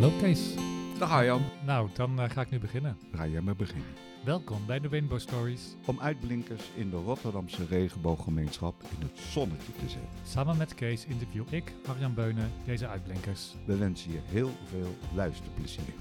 [0.00, 0.54] Hallo Kees.
[0.98, 1.42] Dag Arjan.
[1.66, 2.96] Nou, dan eh, ga ik nu beginnen.
[3.12, 3.88] Ga jij maar beginnen.
[4.24, 5.76] Welkom bij de Rainbow Stories.
[5.86, 10.08] Om uitblinkers in de Rotterdamse regenbooggemeenschap in het zonnetje te zetten.
[10.24, 13.54] Samen met Kees interview ik, Arjan Beunen, deze uitblinkers.
[13.66, 15.94] We wensen je heel veel luisterplezier.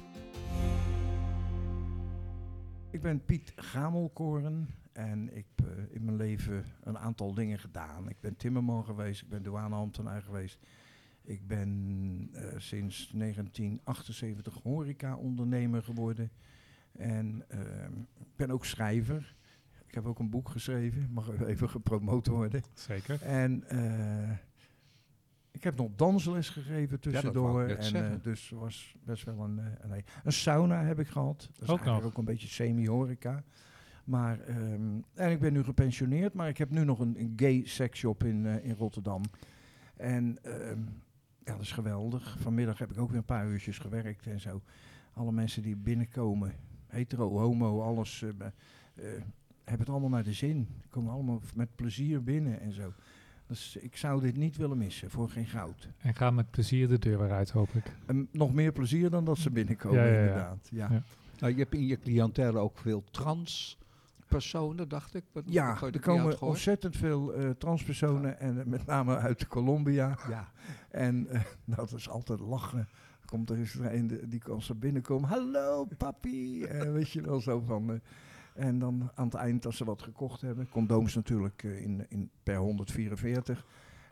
[2.92, 8.10] Ik ben Piet Gamelkoren en ik heb eh, in mijn leven een aantal dingen gedaan.
[8.10, 10.60] Ik ben timmerman geweest, ik ben douaneambtenaar geweest.
[11.30, 16.32] Ik ben eh, sinds 1978 horeca-ondernemer geworden.
[16.92, 19.36] En ehm, ik ben ook schrijver.
[19.88, 22.64] Ik heb ook een boek geschreven, mag even gepromoot worden.
[22.74, 23.22] Zeker.
[23.22, 24.32] En eh,
[25.52, 27.68] ik heb nog dansles gegeven tussendoor.
[27.68, 31.38] net en eh, dus was best wel een, een, een sauna heb ik gehad.
[31.40, 32.12] Dat is Ook eigenlijk nog.
[32.12, 33.44] ook een beetje semi-horeca.
[34.04, 37.62] Maar, ehm, en ik ben nu gepensioneerd, maar ik heb nu nog een, een gay
[37.66, 39.22] sexshop in, in Rotterdam.
[39.96, 40.82] En ehm,
[41.50, 42.38] ja, dat is geweldig.
[42.40, 44.62] Vanmiddag heb ik ook weer een paar uurtjes gewerkt en zo.
[45.14, 46.54] Alle mensen die binnenkomen,
[46.88, 48.44] hetero, homo, alles, eh, eh,
[49.64, 50.68] hebben het allemaal naar de zin.
[50.90, 52.94] Komen allemaal met plezier binnen en zo.
[53.48, 55.88] Dus ik zou dit niet willen missen voor geen goud.
[55.98, 57.84] En ga met plezier de deur weer uit, hoop ik.
[58.06, 60.20] En nog meer plezier dan dat ze binnenkomen, Ja, ja, ja.
[60.20, 60.68] inderdaad.
[60.72, 60.88] Ja.
[60.92, 61.04] Ja.
[61.40, 63.04] Nou, je hebt in je cliëntele ook veel
[64.30, 65.24] transpersonen, dacht ik.
[65.32, 70.18] Wat- Ja, er komen ontzettend veel eh, transpersonen, en eh, met name uit Colombia.
[70.30, 70.52] Ja,
[70.90, 72.88] En eh, dat is altijd lachen.
[73.26, 75.30] Komt er eens een die, die kan ze binnenkomen.
[75.30, 76.66] Hallo papi.
[76.98, 78.02] Weet je wel zo van.
[78.54, 80.70] en dan aan het eind, als ze wat gekocht hebben.
[80.70, 83.66] Condooms natuurlijk in, in per 144.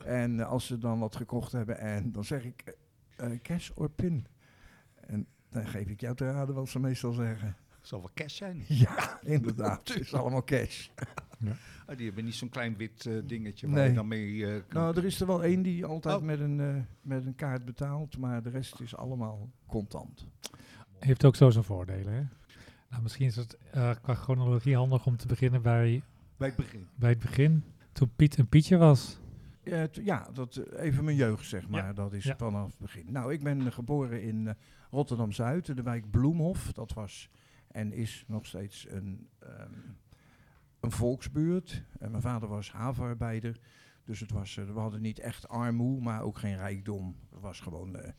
[0.06, 1.78] En als ze dan wat gekocht hebben.
[1.80, 2.76] En dan zeg ik
[3.42, 4.26] cash or pin.
[4.96, 7.56] En dan geef ik jou te raden wat ze meestal zeggen.
[7.88, 8.64] Zal wel cash zijn.
[8.68, 9.88] Ja, inderdaad.
[9.94, 10.88] Het is allemaal cash.
[11.86, 13.88] Ah, die hebben niet zo'n klein wit eh, dingetje waar Nee.
[13.90, 14.82] je dan mee eh, kan...
[14.82, 16.22] Nou, er is er wel één die altijd Oh.
[16.24, 18.18] met, een, eh, met een kaart betaalt.
[18.18, 20.28] Maar de rest is allemaal contant.
[21.00, 22.22] Heeft ook zo zijn voordelen, hè?
[22.90, 26.02] Nou, misschien is het eh, qua chronologie handig om te beginnen bij,
[26.38, 26.88] Bij het begin.
[26.96, 27.64] bij het begin.
[27.92, 29.20] Toen Piet een Pietje was.
[29.64, 31.84] Ja, t- ja dat, even mijn jeugd, zeg maar.
[31.84, 32.36] Ja, Dat is ja.
[32.38, 33.06] vanaf het begin.
[33.12, 34.54] Nou, ik ben geboren in eh,
[34.92, 36.72] Rotterdam-Zuid, de wijk Bloemhof.
[36.74, 37.30] Dat was
[37.78, 39.72] en is nog steeds een, ehm,
[40.80, 41.84] een volksbuurt.
[42.00, 43.60] En mijn vader was havenarbeider.
[44.04, 47.16] Dus het was, eh, we hadden niet echt armoe, maar ook geen rijkdom.
[47.32, 47.96] Het was gewoon...
[47.96, 48.14] eh, eh,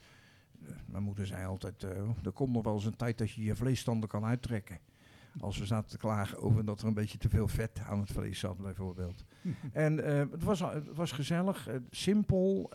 [0.86, 4.08] mijn moeder zei altijd, er komt nog wel eens een tijd dat je je vleesstanden
[4.08, 4.78] kan uittrekken.
[5.40, 8.10] Als we zaten te klagen over dat er een beetje te veel vet aan het
[8.12, 9.24] vlees zat, bijvoorbeeld.
[9.72, 9.96] En
[10.30, 12.68] het, was, het was gezellig, simpel.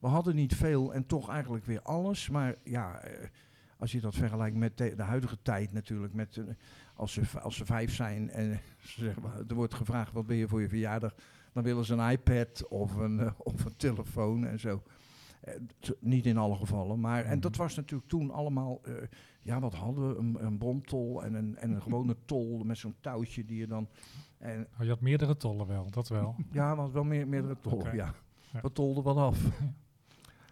[0.00, 2.28] we- hadden niet veel en toch eigenlijk weer alles.
[2.28, 3.02] Maar ja,
[3.84, 6.14] als je dat vergelijkt met de, de huidige tijd natuurlijk.
[6.14, 6.44] Met, eh,
[6.94, 10.36] als, ze, als ze vijf zijn en ze zeggen, maar, er wordt gevraagd wat ben
[10.36, 11.14] je voor je verjaardag.
[11.52, 14.82] Dan willen ze een iPad of een, eh, of een telefoon en zo.
[15.40, 15.54] Eh,
[16.00, 17.00] niet in alle gevallen.
[17.00, 17.60] Maar, en dat Mhm.
[17.60, 18.80] was natuurlijk toen allemaal,
[19.42, 20.16] ja wat hadden we?
[20.18, 23.88] Een, een bomtol en een, en een gewone tol met zo'n touwtje die je dan...
[24.38, 26.36] En Oh, je had meerdere tollen wel, dat wel.
[26.52, 27.90] ja, was wel meer, meerdere tollen, Oké.
[27.96, 28.14] ja.
[28.52, 28.60] Ja.
[28.60, 29.38] We tolden wat af.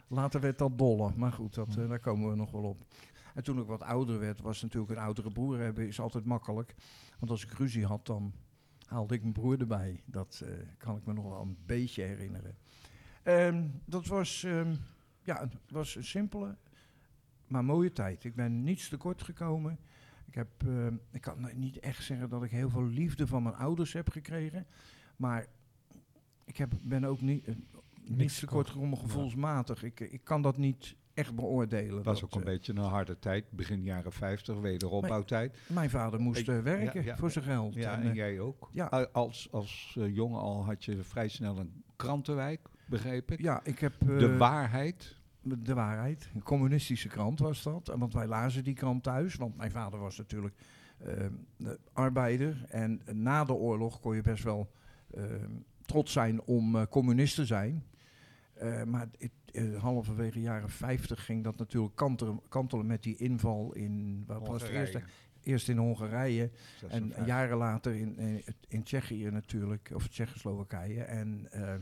[0.09, 2.84] Later werd dat dollar, maar goed, dat, daar komen we nog wel op.
[3.34, 6.75] En toen ik wat ouder werd, was natuurlijk een oudere broer hebben is altijd makkelijk.
[7.19, 8.32] Want als ik ruzie had, dan
[8.87, 10.03] haalde ik mijn broer erbij.
[10.04, 12.56] Dat eh, kan ik me nog wel een beetje herinneren.
[13.22, 14.75] Ehm, dat was, ehm,
[15.22, 16.56] ja, het was een simpele,
[17.47, 18.25] maar mooie tijd.
[18.25, 19.78] Ik ben niets tekort gekomen.
[20.26, 23.43] Ik, heb, ehm, ik kan nou niet echt zeggen dat ik heel veel liefde van
[23.43, 24.66] mijn ouders heb gekregen.
[25.16, 25.47] Maar
[26.44, 27.54] ik heb, ben ook niet, eh,
[28.03, 29.82] niets tekort gekomen gevoelsmatig.
[29.82, 32.03] Ik, eh, ik kan dat niet echt beoordelen.
[32.03, 35.59] Was ook een eh, beetje een harde tijd, begin jaren 50, wederopbouwtijd.
[35.67, 37.75] Mijn vader moest Ik- eh, werken ja, ja, voor zijn geld.
[37.75, 38.69] Ja, En, en eh, jij ook.
[38.73, 38.87] ja.
[39.12, 43.41] Als, als jongen al had je vrij snel een krantenwijk, begreep ik.
[43.41, 43.93] ja, ik heb...
[43.99, 45.17] De waarheid.
[45.43, 46.31] De waarheid.
[46.34, 47.89] Een communistische krant was dat.
[47.89, 49.34] En Want wij lazen die krant thuis.
[49.34, 50.55] Want mijn vader was natuurlijk
[50.99, 52.65] eh, de arbeider.
[52.69, 54.71] En na de oorlog kon je best wel
[55.15, 55.23] eh,
[55.87, 57.84] trots zijn om communist te zijn.
[58.87, 64.25] Maar het, eh, halverwege jaren 50 ging dat natuurlijk kantelen, kantelen met die inval in...
[64.26, 65.03] Wat was het eerste?
[65.43, 66.50] Eerst in Hongarije.
[66.88, 71.03] En jaren later in, in, in Tsjechië natuurlijk, of Tsjechoslowakije.
[71.03, 71.75] En eh,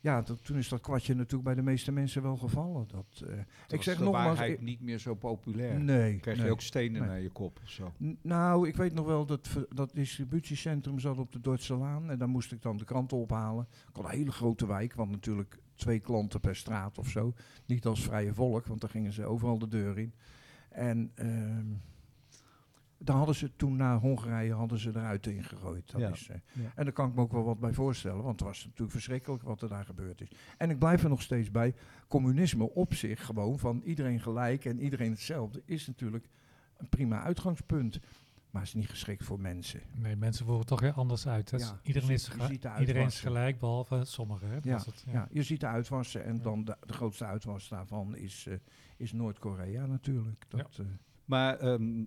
[0.00, 2.86] ja, dat- toen is dat kwartje natuurlijk bij de meeste mensen wel gevallen.
[2.88, 3.38] Dat, eh,
[3.68, 5.80] ik zeg de nogmaals, waarheid niet meer zo populair.
[5.80, 6.18] nee.
[6.18, 6.46] Krijg nee.
[6.46, 7.10] je ook stenen nee.
[7.10, 7.92] naar je kop of zo.
[8.04, 12.10] N- Nou, ik weet nog wel dat dat distributiecentrum zat op de Dordtse Laan.
[12.10, 13.66] En daar moest ik dan de kranten ophalen.
[13.88, 17.34] Ik had een hele grote wijk, want natuurlijk twee klanten per straat of zo.
[17.66, 20.12] Niet als vrije volk, want dan gingen ze overal de deur in.
[20.68, 21.66] En ehm,
[23.02, 25.90] Daar hadden ze toen naar Hongarije hadden ze eruit ingegooid.
[25.90, 26.08] Dat Ja.
[26.10, 26.72] is, eh, Ja.
[26.74, 29.42] En daar kan ik me ook wel wat bij voorstellen, want het was natuurlijk verschrikkelijk
[29.42, 30.28] wat er daar gebeurd is.
[30.58, 31.74] En ik blijf er nog steeds bij.
[32.08, 36.26] Communisme op zich gewoon van iedereen gelijk en iedereen hetzelfde is natuurlijk
[36.76, 37.98] een prima uitgangspunt.
[38.50, 39.80] Maar is niet geschikt voor mensen.
[39.94, 41.50] Nee, mensen voeren toch weer anders uit.
[41.56, 43.22] Ja, iedereen, is, iedereen is uitwassen.
[43.26, 44.48] gelijk, behalve sommigen.
[44.48, 44.58] Hè?
[44.62, 45.28] Ja, het, Ja.
[45.30, 46.42] je ziet de uitwassen en Ja.
[46.42, 48.54] dan de, de grootste uitwas daarvan is, eh,
[48.96, 50.44] is Noord-Korea natuurlijk.
[50.48, 50.86] Dat, eh,
[51.24, 52.04] Maar ehm,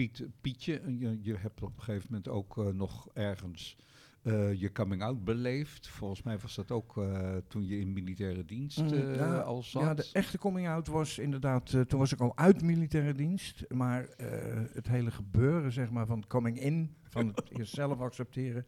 [0.00, 3.76] Piet, Pietje, je, je hebt op een gegeven moment ook eh, nog ergens
[4.22, 5.88] eh, je coming out beleefd.
[5.88, 9.62] Volgens mij was dat ook eh, toen je in militaire dienst Mm, eh, ja, al
[9.62, 9.82] zat.
[9.82, 13.64] Ja, de echte coming out was inderdaad, eh, toen was ik al uit militaire dienst,
[13.68, 18.66] maar eh, het hele gebeuren zeg maar van coming in, van het eerst zelf accepteren,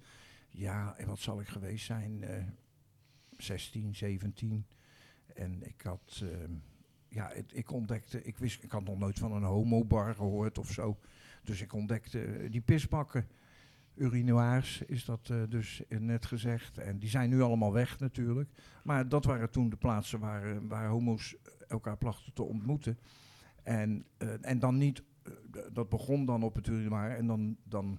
[0.50, 2.44] ja, en wat zal ik geweest zijn, eh
[3.36, 4.66] 16, 17
[5.34, 6.28] en ik had, eh,
[7.08, 10.70] ja, het- ik ontdekte, ik wist, ik had nog nooit van een homobar gehoord of
[10.72, 10.98] zo,
[11.44, 13.26] dus ik ontdekte eh, die pisbakken.
[13.94, 16.78] Urinoirs is dat eh, dus net gezegd.
[16.78, 18.50] En die zijn nu allemaal weg natuurlijk.
[18.84, 21.36] Maar dat waren toen de plaatsen waar, eh, waar homo's
[21.68, 22.98] elkaar plachten te ontmoeten.
[23.62, 24.04] En,
[24.40, 25.02] en dan niet,
[25.72, 27.10] dat begon dan op het urinoir.
[27.10, 27.98] En dan, dan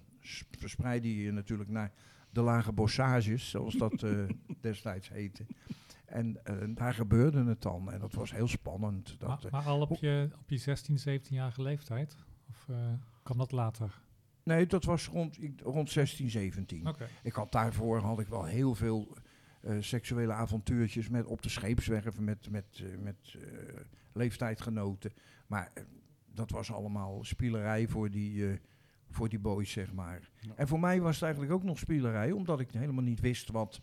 [0.58, 1.92] verspreidde je je natuurlijk naar
[2.30, 4.06] de lage bossages, zoals dat
[4.60, 5.46] destijds heette.
[6.04, 6.40] En
[6.74, 7.92] daar gebeurde het dan.
[7.92, 9.16] En dat was heel spannend.
[9.18, 12.16] Dat, maar, maar al op je, op je 16, 17-jarige leeftijd?
[12.68, 14.02] Of eh, kwam dat later?
[14.42, 16.88] nee, dat was rond, ik- rond 16, 17.
[16.88, 17.08] Oké.
[17.22, 19.16] Ik had daarvoor had ik wel heel veel
[19.60, 23.36] eh, seksuele avontuurtjes met op de scheepswerven met, met, eh, met
[24.12, 25.12] leeftijdgenoten.
[25.46, 25.72] Maar
[26.34, 28.60] dat was allemaal spielerij voor die,
[29.10, 30.30] voor die boys, zeg maar.
[30.40, 30.52] Ja.
[30.56, 33.82] En voor mij was het eigenlijk ook nog spielerij, omdat ik helemaal niet wist wat,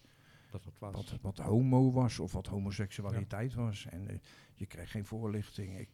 [0.52, 0.92] dat het was.
[0.94, 3.86] wat, wat homo was of wat homoseksualiteit was.
[3.86, 4.22] En
[4.54, 5.80] je kreeg geen voorlichting.
[5.80, 5.90] Ik,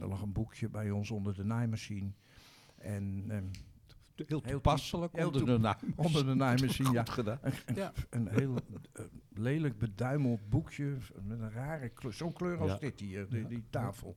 [0.00, 2.12] er lag een boekje bij ons onder de naaimachine.
[2.78, 3.44] En ehm,
[4.26, 5.76] Heel toepasselijk heel onder de naam.
[5.96, 7.04] onder de naaimachine, ja.
[7.18, 7.38] Gedaan.
[7.42, 7.92] Een, een, Ja.
[8.10, 8.54] een heel
[8.92, 12.78] eh, lelijk beduimeld boekje met een rare kleur, zo'n kleur als Ja.
[12.78, 14.16] dit hier, die, die tafel.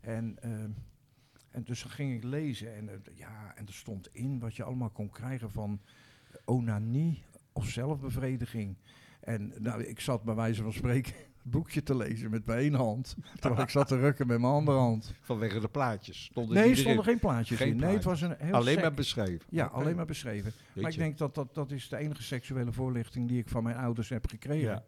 [0.00, 0.70] En, ehm,
[1.50, 4.62] en dus dan ging ik lezen en, eh, ja, en er stond in wat je
[4.62, 5.80] allemaal kon krijgen van
[6.44, 7.22] onanie
[7.52, 8.76] of zelfbevrediging.
[9.20, 11.14] En nou, ik zat bij wijze van spreken
[11.50, 14.78] boekje te lezen met mijn ene hand, terwijl ik zat te rukken met mijn andere
[14.78, 15.14] hand.
[15.20, 16.24] Vanwege de plaatjes.
[16.24, 17.76] Stonden Nee, er stonden geen plaatjes Geen in.
[17.76, 19.46] Nee, het was een heel Alleen sec- maar beschreven.
[19.48, 20.52] Ja, alleen maar beschreven.
[20.74, 23.76] Maar ik denk dat, dat dat is de enige seksuele voorlichting die ik van mijn
[23.76, 24.68] ouders heb gekregen.
[24.68, 24.84] Ja.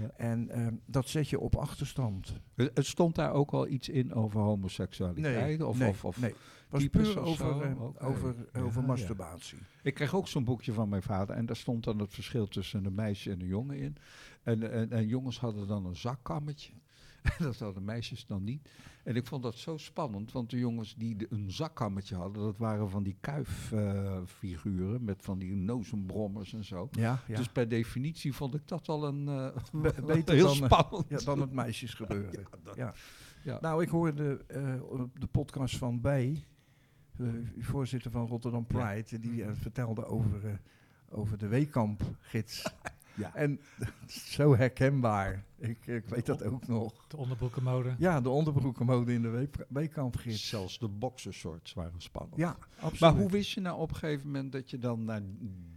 [0.00, 0.10] Ja.
[0.16, 2.40] En ehm, dat zet je op achterstand.
[2.54, 5.62] Het stond daar ook al iets in over homoseksualiteit?
[5.62, 6.30] of, nee, of, of nee.
[6.30, 8.04] Het was puur of over, eh, Oké.
[8.04, 8.86] over, Ja, over ja.
[8.86, 9.58] masturbatie.
[9.82, 12.84] Ik kreeg ook zo'n boekje van mijn vader en daar stond dan het verschil tussen
[12.84, 13.96] een meisje en een jongen in.
[14.42, 16.72] En, en, en jongens hadden dan een zakkammetje.
[17.38, 18.68] Dat hadden meisjes dan niet.
[19.04, 22.56] En ik vond dat zo spannend, want de jongens die de- een zakkammetje hadden, dat
[22.58, 26.88] waren van die kuiffiguren met van die nozenbrommers en zo.
[26.90, 27.36] Ja, ja.
[27.36, 31.08] Dus per definitie vond ik dat al een uh, Be- beter heel dan, eh, spannend.
[31.08, 32.44] ja, dan het meisjesgebeuren.
[32.76, 32.94] ja.
[33.44, 33.58] Ja.
[33.60, 36.44] Nou, ik hoorde eh, op de podcast van Bij,
[37.58, 40.52] voorzitter van Rotterdam Pride, die eh, vertelde over, eh,
[41.08, 42.62] over de Weekamp-gids.
[43.16, 43.34] Ja.
[43.34, 43.60] En
[44.36, 45.44] zo herkenbaar.
[45.58, 47.06] Ik, ik weet dat ook nog.
[47.08, 47.94] De onderbroekenmode.
[47.98, 50.48] Ja, de onderbroekenmode in de Week- Weekamp-gids.
[50.48, 52.36] Zelfs de boxershorts waren spannend.
[52.36, 53.00] Ja, absoluut.
[53.00, 55.22] Maar hoe wist je nou op een gegeven moment dat je dan naar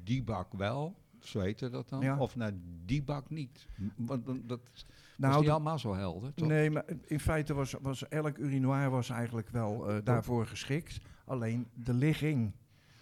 [0.03, 2.17] die bak wel, zo heette dat dan, Ja.
[2.17, 2.51] of naar
[2.85, 3.67] die bak niet?
[3.95, 4.85] Want dan- dat was
[5.17, 6.47] nou, niet de- allemaal zo helder, toch?
[6.47, 10.97] Nee, maar in feite was, was elk urinoir was eigenlijk wel eh, daarvoor geschikt.
[11.25, 12.51] Alleen de ligging,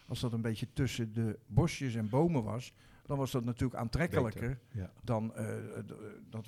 [0.08, 2.74] als dat een beetje tussen de bosjes en bomen was,
[3.06, 4.92] dan was dat natuurlijk aantrekkelijker Ja.
[5.04, 5.48] dan eh,
[6.30, 6.48] dat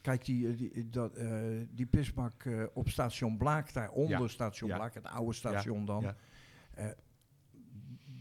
[0.00, 4.28] Kijk, die, eh, die, dat, eh, die pisbak op station Blaak, daaronder Ja.
[4.28, 4.76] station Ja.
[4.76, 6.14] Blaak, het oude station dan.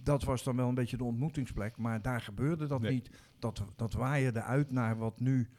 [0.03, 2.91] dat was dan wel een beetje de ontmoetingsplek, maar daar gebeurde dat Nee.
[2.91, 3.09] niet.
[3.39, 5.49] Dat, dat waaide uit naar wat nu.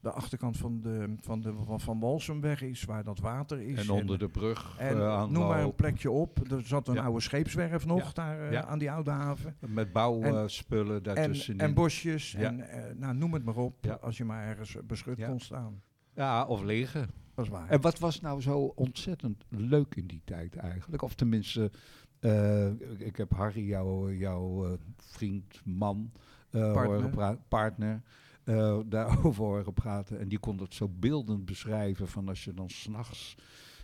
[0.00, 3.78] De achterkant van de van, de, van, van Walsumweg is, waar dat water is.
[3.88, 6.50] En onder de brug en eh, aan noem maar een plekje op.
[6.50, 7.02] Er zat een Ja.
[7.04, 8.10] oude scheepswerf nog Ja.
[8.12, 8.64] daar eh, Ja.
[8.64, 9.56] aan die oude haven.
[9.66, 11.60] met bouwspullen En, daartussenin.
[11.60, 12.32] en bosjes.
[12.32, 12.38] Ja.
[12.38, 13.74] En eh, nou, noem het maar op.
[13.80, 13.92] Ja.
[14.00, 15.28] Als je maar ergens beschut Ja.
[15.28, 15.82] kon staan.
[16.14, 17.08] ja, of liggen.
[17.34, 17.68] Dat is waar.
[17.68, 21.02] En wat was nou zo ontzettend leuk in die tijd eigenlijk?
[21.02, 21.70] Of tenminste,
[22.20, 26.12] eh, ik- ik heb Harry, jouw jouw vriend, man,
[26.50, 26.84] eh, Partner.
[26.96, 28.02] horen pra- partner,
[28.44, 30.20] eh, daarover horen praten.
[30.20, 33.34] En die kon dat zo beeldend beschrijven van als je dan s'nachts...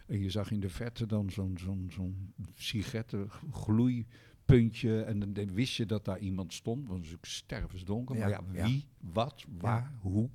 [0.07, 5.03] En je zag in de verte dan zo'n zo'n zo'n sigarettengloeipuntje.
[5.03, 6.89] En dan, dan wist je dat daar iemand stond.
[6.89, 8.17] Want het was natuurlijk stervensdonker.
[8.17, 10.29] maar Ja, wie, wat, waar, hoe.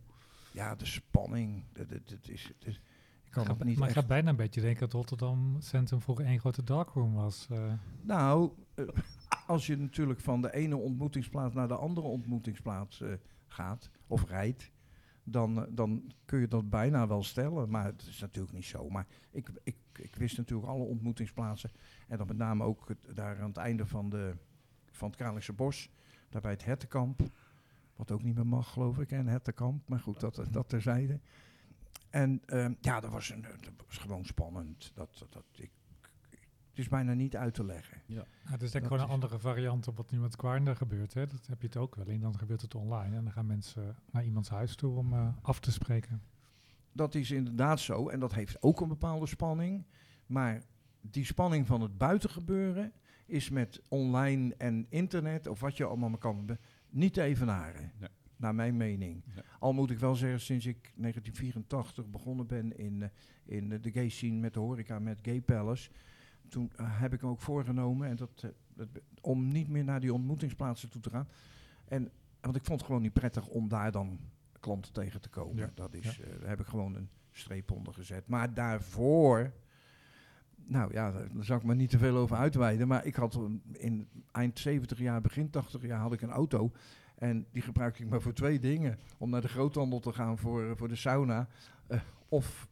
[0.51, 1.63] Ja, de spanning.
[1.73, 2.81] Dat, dat, dat is, dat is-
[3.29, 6.25] kan ga, het niet maar ik ga bijna een beetje denken dat Rotterdam Centrum vroeger
[6.25, 7.47] één grote darkroom was.
[7.51, 7.73] eh.
[8.01, 8.85] Nou, eh,
[9.47, 13.13] als je natuurlijk van de ene ontmoetingsplaats naar de andere ontmoetingsplaats eh,
[13.51, 14.72] gaat of rijdt,
[15.24, 17.70] dan, eh, dan kun je dat bijna wel stellen.
[17.70, 18.89] Maar het is natuurlijk niet zo.
[18.89, 21.72] Maar ik, ik, ik wist natuurlijk alle ontmoetingsplaatsen.
[22.08, 24.36] En dan met name ook daar aan het einde van, de,
[24.91, 25.89] van het Kralingse Bos,
[26.29, 27.22] daar bij het Hertenkamp.
[27.96, 29.89] Wat ook niet meer mag, geloof ik, een Hertenkamp.
[29.89, 31.20] Maar goed, dat, dat terzijde.
[32.10, 34.91] En ehm, ja, dat was, een, dat was gewoon spannend.
[34.93, 35.72] Dat, dat, ik,
[36.81, 37.97] is bijna niet uit te leggen.
[38.05, 40.35] Ja, het is denk ik Dat gewoon een is- andere variant op wat nu met
[40.35, 41.13] Quarnder gebeurt.
[41.13, 41.27] Hè.
[41.27, 42.05] Dat heb je het ook wel.
[42.05, 43.15] En dan gebeurt het online.
[43.15, 46.21] En dan gaan mensen naar iemands huis toe om eh, af te spreken.
[46.93, 49.85] Dat is inderdaad zo en dat heeft ook een bepaalde spanning.
[50.25, 50.61] Maar
[51.01, 52.91] die spanning van het buitengebeuren
[53.25, 56.57] is met online en internet, of wat je allemaal kan,
[56.89, 57.91] niet te evenaren.
[58.00, 58.09] Nee.
[58.35, 59.23] Naar mijn mening.
[59.59, 63.09] Al moet ik wel zeggen, sinds ik 1984 begonnen ben in, eh,
[63.45, 65.89] in eh, de gay scene met de horeca, met Gay Palace.
[66.51, 68.88] Toen eh, heb ik me ook voorgenomen en dat, eh, dat
[69.22, 71.27] om niet meer naar die ontmoetingsplaatsen toe te gaan.
[71.88, 72.10] En,
[72.41, 74.20] want ik vond het gewoon niet prettig om daar dan
[74.60, 75.55] klanten tegen te komen.
[75.55, 75.72] Ja.
[75.74, 78.27] Dat is, eh, daar heb ik gewoon een streep onder gezet.
[78.27, 79.51] Maar daarvoor,
[80.55, 82.88] nou ja, daar zal ik maar niet te veel over uitweiden.
[82.88, 86.72] Maar ik had een- in eind 70 jaar, begin 80 jaar had ik een auto.
[87.15, 89.00] En die gebruikte ik maar voor twee dingen.
[89.17, 91.48] Om naar de groothandel te gaan voor, voor de sauna.
[92.29, 92.67] of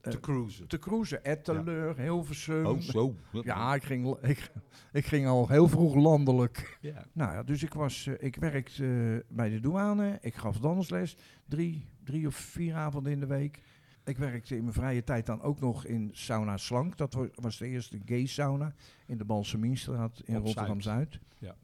[0.00, 0.66] te cruisen.
[0.68, 1.24] te cruisen.
[1.24, 2.66] Etteleur, Hilversum.
[2.66, 3.14] Oh, zo.
[3.42, 4.50] Ja, ik ging, ik,
[4.92, 6.78] ik ging al heel vroeg landelijk.
[6.80, 7.04] Ja.
[7.12, 10.18] Nou ja, dus ik, was, eh, ik werkte eh, bij de douane.
[10.20, 11.16] Ik gaf dansles.
[11.48, 13.62] Drie, drie of vier avonden in de week.
[14.04, 16.96] Ik werkte in mijn vrije tijd dan ook nog in Sauna Slank.
[16.96, 18.72] Dat wa- was de eerste gay sauna
[19.06, 21.18] in de Balseminstraat in Op Rotterdam-Zuid.
[21.38, 21.54] Ja.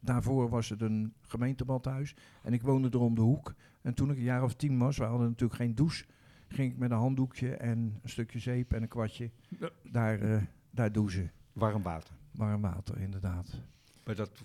[0.00, 2.14] Daarvoor was het een gemeentebadhuis.
[2.42, 3.54] En ik woonde er om de hoek.
[3.82, 6.04] En toen ik een jaar of tien was, we hadden natuurlijk geen douche.
[6.52, 9.70] Ging ik met een handdoekje en een stukje zeep en een kwartje Ja.
[9.82, 11.30] daar, eh, daar douchen.
[11.52, 12.14] Warm water.
[12.30, 13.60] Warm water, inderdaad.
[14.04, 14.44] Maar dat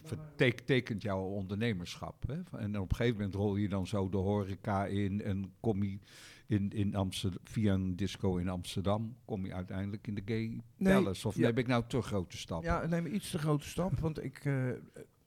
[0.65, 2.27] tekent jouw ondernemerschap.
[2.27, 2.57] Hè?
[2.57, 5.99] En op een gegeven moment rol je dan zo de horeca in en kom je
[6.47, 10.93] in, in Amsterdam, via een disco in Amsterdam, kom je uiteindelijk in de gay Nee,
[10.93, 11.27] palace.
[11.27, 11.45] Of ja.
[11.45, 12.69] heb ik nou te grote stappen?
[12.69, 13.99] Ja, neem iets te grote stap.
[13.99, 14.69] Want ik, eh,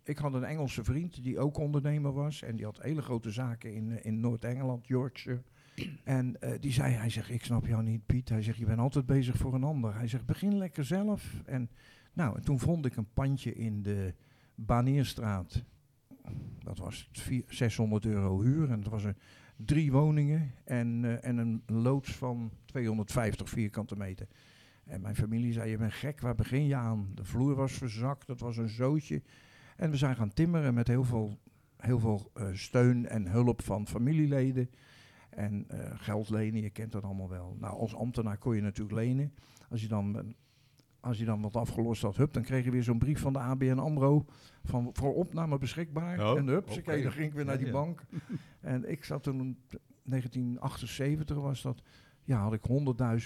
[0.05, 2.43] ik had een Engelse vriend die ook ondernemer was.
[2.43, 5.43] En die had hele grote zaken in, eh, in Noord-Engeland, Yorkshire.
[6.05, 8.29] En eh, die zei, hij zegt, ik snap jou niet Piet.
[8.29, 9.95] Hij zegt, je bent altijd bezig voor een ander.
[9.95, 11.43] Hij zegt, begin lekker zelf.
[11.45, 11.71] En,
[12.13, 14.15] nou, en toen vond ik een pandje in de
[14.55, 15.65] Banierstraat.
[16.59, 18.71] Dat was vier- 600 euro huur.
[18.71, 19.17] En dat was een
[19.57, 24.27] drie woningen en, eh, en een loods van 250 vierkante meter.
[24.85, 27.09] En mijn familie zei, je bent gek, waar begin je aan?
[27.15, 29.23] De vloer was verzakt, dat was een zootje.
[29.77, 31.39] En we zijn gaan timmeren met heel veel,
[31.77, 34.71] heel veel eh, steun en hulp van familieleden.
[35.31, 37.57] En eh, geld lenen, je kent dat allemaal wel.
[37.59, 39.35] Nou, als ambtenaar kon je natuurlijk lenen.
[39.69, 40.35] Als je dan,
[41.01, 43.39] als je dan wat afgelost had, hup, dan kreeg je weer zo'n brief van de
[43.39, 44.25] ABN AMRO.
[44.65, 46.31] Van voor opname beschikbaar.
[46.31, 47.03] Oh, en hup, oké.
[47.03, 47.73] dan ging ik weer naar die ja.
[47.73, 48.03] bank.
[48.61, 49.57] en ik zat toen, in
[50.05, 51.83] 1978 was dat,
[52.25, 52.63] ja, had ik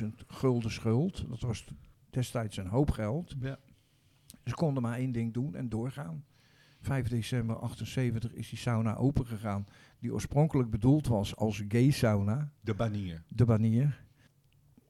[0.02, 1.28] 100.000 gulden schuld.
[1.28, 1.66] Dat was
[2.11, 3.34] destijds een hoop geld.
[3.40, 3.58] Ja.
[4.44, 6.25] Ze konden maar één ding doen en doorgaan.
[6.80, 9.66] 5 december 78 is die sauna opengegaan.
[10.04, 12.50] Die oorspronkelijk bedoeld was als gay sauna.
[12.61, 13.23] De banier.
[13.28, 14.04] De banier.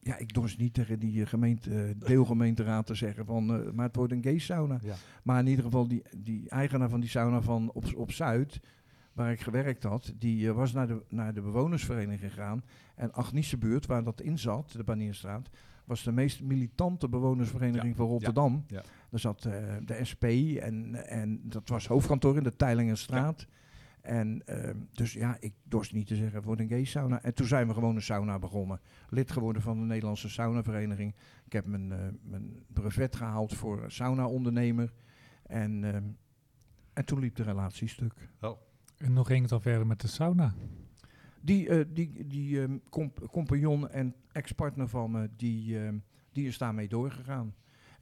[0.00, 3.86] Ja, ik dorst niet tegen die eh, gemeente, eh, deelgemeenteraad te zeggen van, eh, maar
[3.86, 4.78] het wordt een gay sauna.
[4.82, 4.94] Ja.
[5.22, 8.60] Maar in ieder geval, die, die eigenaar van die sauna van op, op Zuid,
[9.12, 12.62] waar ik gewerkt had, die was naar de, naar de bewonersvereniging gegaan.
[12.94, 15.50] En Agniesebuurt, waar dat in zat, de Banierstraat,
[15.84, 18.64] was de meest militante bewonersvereniging Ja, van Rotterdam.
[18.66, 18.82] ja.
[19.10, 19.42] Daar zat
[19.84, 20.24] de SP
[20.60, 23.46] en, en dat was hoofdkantoor in de Teilingenstraat.
[24.04, 27.22] En ehm, dus ja, ik dorst niet te zeggen voor een gay sauna.
[27.22, 28.80] En toen zijn we gewoon een sauna begonnen.
[29.08, 31.14] Lid geworden van de Nederlandse saunavereniging.
[31.44, 34.92] Ik heb mijn, eh, mijn brevet gehaald voor sauna-ondernemer.
[35.46, 36.04] En, ehm,
[36.92, 38.28] en toen liep de relatie stuk.
[38.98, 40.54] En hoe ging het dan verder met de sauna?
[41.40, 45.78] Die, eh, die, die ehm, comp- compagnon en ex-partner van me, die,
[46.32, 47.54] die is daarmee doorgegaan.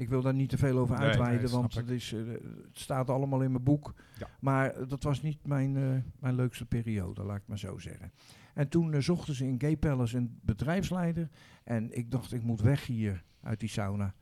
[0.03, 3.11] Ik wil daar niet te veel over uitweiden, nee, want het, is, eh, het staat
[3.11, 3.95] allemaal in mijn boek.
[4.19, 4.29] Ja.
[4.41, 8.13] Maar dat was niet mijn, eh, mijn leukste periode, laat ik maar zo zeggen.
[8.55, 11.29] En toen eh, zochten ze in Gay Palace een bedrijfsleider.
[11.65, 14.15] En ik dacht, ik moet weg hier uit die sauna.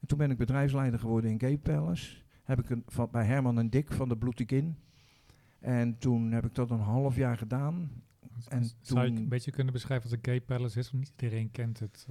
[0.00, 2.16] En toen ben ik bedrijfsleider geworden in Gay Palace.
[2.42, 4.76] Heb ik een, van, bij Herman en Dick van de Bloetigin.
[5.60, 7.90] En toen heb ik dat een half jaar gedaan.
[8.48, 10.90] En Zou je een beetje kunnen beschrijven wat een gay palace is?
[10.90, 12.06] Want niet iedereen kent het,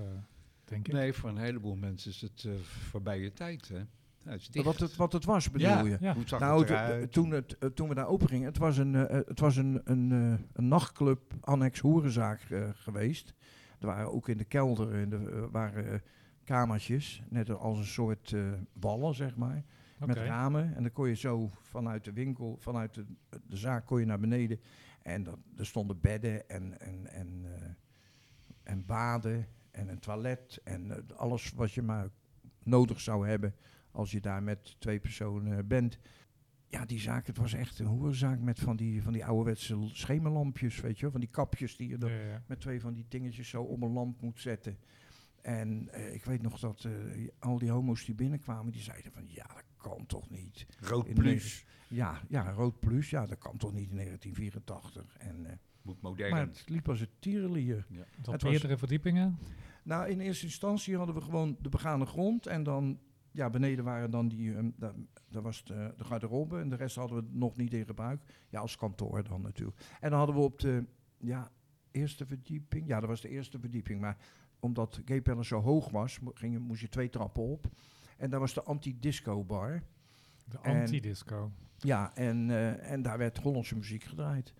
[0.72, 0.94] denk ik.
[0.94, 2.52] Nee, voor een heleboel mensen is het eh,
[2.90, 3.68] voorbij je tijd.
[3.68, 3.82] Hè?
[4.24, 4.66] Het dicht.
[4.66, 5.98] Wat het, wat het was, bedoel ja, je?
[6.00, 6.14] Ja.
[6.14, 9.20] Hoe Nou, het toen, het, eh, toen we daar open gingen, het was een, eh,
[9.28, 13.34] het was een, een, eh, een nachtclub, annex hoerenzaak eh, geweest.
[13.80, 16.00] Er waren ook in de kelder in de, eh, waren eh,
[16.44, 18.42] kamertjes, net als een soort eh,
[18.74, 19.64] wallen, zeg maar.
[20.06, 20.76] Met ramen.
[20.76, 23.06] En dan kon je zo vanuit de winkel, vanuit de,
[23.48, 24.60] de zaak, kon je naar beneden.
[25.02, 27.70] En dat, er stonden bedden en, en, en, eh,
[28.64, 30.60] en baden en een toilet.
[30.64, 32.10] En eh, alles wat je maar
[32.64, 33.56] nodig zou hebben
[33.92, 36.00] als je daar met twee personen bent.
[36.68, 40.80] Ja, die zaak, het was echt een hoerzaak met van die, van die ouderwetse schemerlampjes,
[40.80, 41.12] weet je wel.
[41.12, 42.44] Van die kapjes die je er Ja, ja, ja.
[42.48, 44.78] met twee van die dingetjes zo om een lamp moet zetten.
[45.42, 46.92] En eh, ik weet nog dat eh,
[47.40, 50.66] al die homo's die binnenkwamen, die zeiden van ja, dat kan toch niet.
[50.80, 51.66] Rood plus.
[51.88, 55.18] Ja, ja, rood plus, ja, dat kan toch niet in 1984.
[55.18, 56.32] En, eh, Moet modern.
[56.32, 57.86] maar het liep als een tierenlier.
[58.22, 59.38] Tot Het was- eerdere verdiepingen?
[59.84, 63.00] Nou, in eerste instantie hadden we gewoon de begane grond en dan,
[63.32, 64.94] ja, beneden waren dan die, ehm, da-
[65.30, 68.22] daar was de, de garderobe en de rest hadden we nog niet in gebruik.
[68.50, 69.78] Ja, als kantoor dan natuurlijk.
[70.00, 70.86] En dan hadden we op de,
[71.18, 71.52] ja,
[71.92, 74.18] eerste verdieping, ja, dat was de eerste verdieping, maar
[74.60, 77.66] omdat Gay Palace zo hoog was, mo- ging, je- moest je twee trappen op.
[78.18, 79.84] En daar was de anti-disco bar.
[80.46, 81.52] De anti-disco.
[81.78, 84.54] Ja, en, eh, en daar werd Hollandse muziek gedraaid.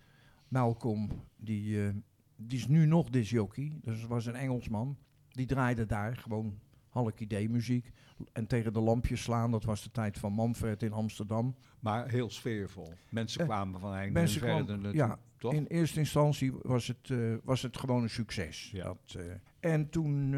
[0.52, 1.94] Malcolm, die, eh,
[2.36, 4.96] die is nu nog disjockey, dus was een Engelsman.
[5.28, 7.90] Die draaide daar gewoon halk idee muziek.
[8.32, 11.54] En tegen de lampjes slaan, dat was de tijd van Manfred in Amsterdam.
[11.80, 12.92] Maar heel sfeervol.
[13.08, 15.52] Mensen Eh, kwamen van Eindhoven mensen verder ja, toch?
[15.52, 18.70] In eerste instantie was het, eh, was het gewoon een succes.
[18.72, 18.84] Ja.
[18.84, 19.18] Dat,
[19.60, 20.30] en toen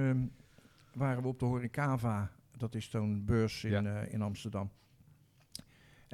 [0.94, 4.00] waren we op de Horecava, dat is zo'n beurs in, Ja.
[4.00, 4.71] in Amsterdam.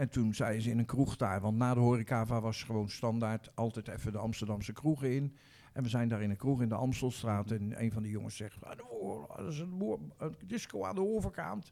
[0.00, 3.50] En toen zeiden ze in een kroeg daar, want na de Horecava was gewoon standaard
[3.54, 5.36] altijd even de Amsterdamse kroegen in.
[5.72, 8.36] En we zijn daar in een kroeg in de Amstelstraat en een van die jongens
[8.36, 8.84] zegt, "Ah, de
[9.36, 11.70] dat is een, een disco aan de overkant.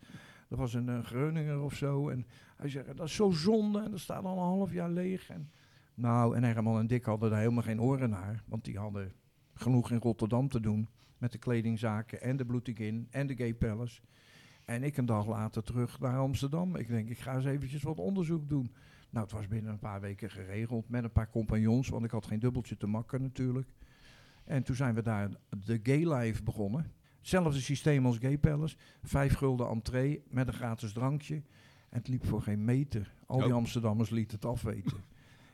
[0.48, 2.08] Dat was een, eh, Greuninger of zo.
[2.08, 5.28] En hij zegt, dat is zo zonde en dat staat al een half jaar leeg.
[5.28, 5.50] En
[5.94, 8.42] nou, en Herman en Dick hadden daar helemaal geen oren naar.
[8.46, 9.12] Want die hadden
[9.54, 10.88] genoeg in Rotterdam te doen.
[11.18, 14.00] Met de kledingzaken en de Bloeting In en de Gay Palace.
[14.68, 16.76] En ik een dag later terug naar Amsterdam.
[16.76, 18.72] Ik denk, ik ga eens eventjes wat onderzoek doen.
[19.10, 21.88] Nou, het was binnen een paar weken geregeld met een paar compagnons.
[21.88, 23.68] Want ik had geen dubbeltje te makken natuurlijk.
[24.44, 25.28] En toen zijn we daar
[25.66, 26.92] de Gay Life begonnen.
[27.18, 28.76] Hetzelfde systeem als Gay Palace.
[29.02, 31.34] Vijf gulden entree met een gratis drankje.
[31.34, 33.14] En het liep voor geen meter.
[33.26, 33.54] Al die Oh.
[33.54, 34.96] Amsterdammers lieten het afweten.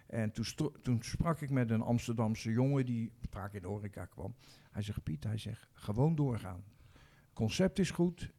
[0.06, 0.44] En toen,
[0.82, 4.34] toen sprak ik met een Amsterdamse jongen die vaak in de horeca kwam.
[4.70, 6.64] Hij zegt, Piet, hij zegt, gewoon doorgaan.
[7.32, 8.32] Concept is goed.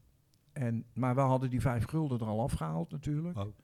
[0.55, 3.37] En, maar we hadden die vijf gulden er al afgehaald natuurlijk.
[3.37, 3.55] Oh.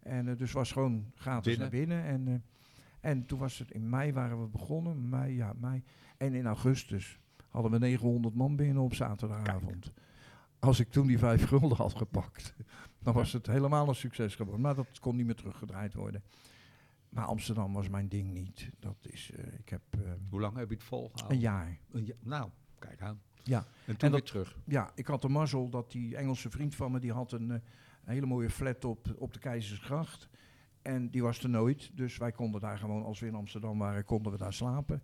[0.00, 1.60] En eh, dus was gewoon gratis Binnen.
[1.60, 2.04] naar binnen.
[2.04, 2.28] En,
[3.00, 5.08] eh, en toen was het in mei waren we begonnen.
[5.08, 5.82] Mei, ja, mei.
[6.16, 7.18] En in augustus
[7.48, 9.92] hadden we 900 man binnen op zaterdagavond.
[10.58, 12.54] Als ik toen die vijf gulden had gepakt,
[13.02, 14.60] dan was het helemaal een succes geworden.
[14.62, 16.22] Maar dat kon niet meer teruggedraaid worden.
[17.08, 18.70] Maar Amsterdam was mijn ding niet.
[18.78, 19.82] Dat is, eh, ik heb
[20.30, 21.36] Hoe lang heb je het volgehouden?
[21.36, 21.78] een jaar.
[21.90, 23.20] Een ja- Nou, kijk aan.
[23.42, 23.64] Ja.
[23.84, 24.56] En toen En weer terug.
[24.64, 27.56] Ja, ik had de mazzel dat die Engelse vriend van me, die had een, eh,
[28.04, 30.28] een hele mooie flat op, op de Keizersgracht.
[30.82, 34.04] En die was er nooit, dus wij konden daar gewoon, als we in Amsterdam waren,
[34.04, 35.02] konden we daar slapen.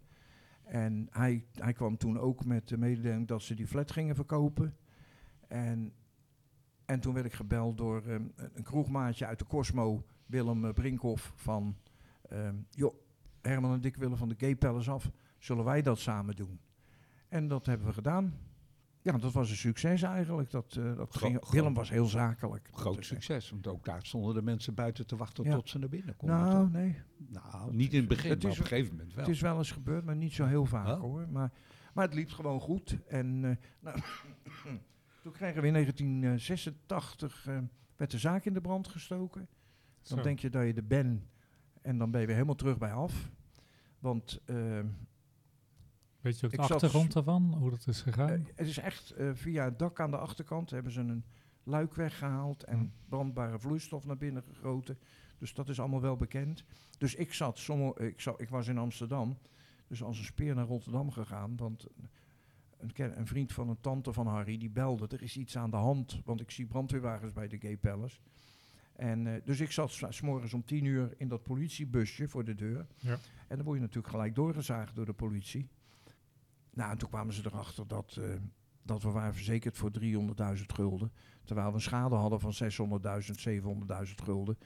[0.62, 4.76] En hij, hij kwam toen ook met de mededeling dat ze die flat gingen verkopen.
[5.48, 5.92] En,
[6.84, 10.72] en toen werd ik gebeld door ehm, een een kroegmaatje uit de Cosmo, Willem eh,
[10.72, 11.76] Brinkhoff, van...
[12.28, 12.94] ehm, joh,
[13.40, 16.60] Herman en Dick willen van de Gay Palace af, zullen wij dat samen doen?
[17.28, 18.34] En dat hebben we gedaan.
[19.02, 20.50] Ja, dat was een succes eigenlijk.
[20.50, 22.68] Dat, eh, dat Gro- ging, Willem was heel zakelijk.
[22.72, 25.54] Groot echt- succes, want ook daar stonden de mensen buiten te wachten Ja.
[25.54, 26.38] tot ze naar binnen konden.
[26.38, 26.72] Nou, toch?
[26.72, 26.96] nee.
[27.28, 29.24] nou niet in het begin, het maar is op een gegeven moment wel.
[29.24, 31.28] Het is wel eens gebeurd, maar niet zo heel vaak hoor.
[31.28, 31.52] Maar,
[31.94, 32.98] maar het liep gewoon goed.
[33.06, 33.98] En eh, nou,
[35.22, 37.58] toen kregen we in 1986 eh,
[37.96, 39.48] werd de zaak in de brand gestoken.
[40.02, 40.22] Dan Zo.
[40.24, 41.22] denk je dat je er bent
[41.82, 43.30] en dan ben je weer helemaal terug bij af.
[43.98, 44.80] Want eh,
[46.28, 47.54] Weet je ook de ik achtergrond daarvan?
[47.58, 48.28] Hoe dat is gegaan?
[48.30, 51.24] Eh, het is echt eh, via het dak aan de achterkant hebben ze een
[51.62, 52.86] luik weggehaald en Hm.
[53.08, 54.98] brandbare vloeistof naar binnen gegoten.
[55.38, 56.64] Dus dat is allemaal wel bekend.
[56.98, 59.38] Dus ik zat, sommige, ik, zat ik was in Amsterdam,
[59.86, 61.56] dus als een speer naar Rotterdam gegaan.
[61.56, 61.86] Want
[62.78, 65.76] een, een vriend van een tante van Harry die belde, er is iets aan de
[65.76, 66.20] hand.
[66.24, 68.18] Want ik zie brandweerwagens bij de Gay Palace.
[68.96, 72.44] En, eh, dus ik zat s- s morgens om tien uur in dat politiebusje voor
[72.44, 72.86] de deur.
[72.96, 73.18] Ja.
[73.48, 75.68] En dan word je natuurlijk gelijk doorgezaagd door de politie.
[76.78, 78.24] Nou, en toen kwamen ze erachter dat, eh,
[78.82, 81.12] dat we waren verzekerd voor 300.000 gulden.
[81.44, 84.58] Terwijl we een schade hadden van 600.000, 700.000 gulden.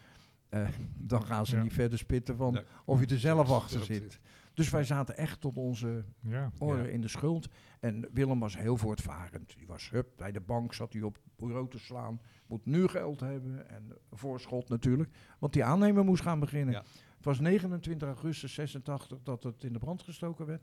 [0.48, 0.68] Eh,
[1.12, 1.62] dan gaan ze Ja.
[1.62, 4.20] niet verder spitten van of je er zelf achter zit.
[4.54, 6.50] Dus wij zaten echt tot onze Ja.
[6.58, 6.90] oren Ja.
[6.90, 7.48] in de schuld.
[7.80, 9.54] En Willem was heel voortvarend.
[9.56, 12.20] Die was, hup, bij de bank zat hij op bureau te slaan.
[12.46, 13.68] Moet nu geld hebben.
[13.68, 15.10] En voorschot natuurlijk.
[15.38, 16.74] Want die aannemer moest gaan beginnen.
[16.74, 16.82] Ja.
[17.16, 20.62] Het was 29 augustus 86 dat het in de brand gestoken werd.